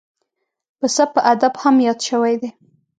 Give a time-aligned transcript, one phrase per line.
[0.79, 2.49] پسه په ادب کې هم یاد شوی دی.